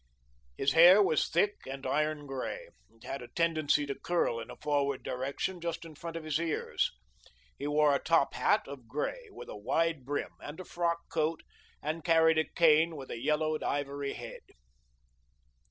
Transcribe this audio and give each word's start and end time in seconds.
His 0.57 0.71
hair 0.71 0.99
was 0.99 1.29
thick 1.29 1.57
and 1.67 1.85
iron 1.85 2.25
grey, 2.25 2.69
and 2.89 3.03
had 3.03 3.21
a 3.21 3.27
tendency 3.27 3.85
to 3.85 3.93
curl 3.93 4.39
in 4.39 4.49
a 4.49 4.55
forward 4.55 5.03
direction 5.03 5.61
just 5.61 5.85
in 5.85 5.93
front 5.93 6.17
of 6.17 6.23
his 6.23 6.39
ears. 6.39 6.89
He 7.59 7.67
wore 7.67 7.93
a 7.93 7.99
top 7.99 8.33
hat 8.33 8.67
of 8.67 8.87
grey, 8.87 9.27
with 9.29 9.47
a 9.47 9.55
wide 9.55 10.03
brim, 10.03 10.31
and 10.39 10.59
a 10.59 10.65
frock 10.65 11.07
coat, 11.09 11.43
and 11.83 12.03
carried 12.03 12.39
a 12.39 12.45
cane 12.45 12.95
with 12.95 13.11
a 13.11 13.19
yellowed 13.21 13.61
ivory 13.61 14.13
head. 14.13 14.41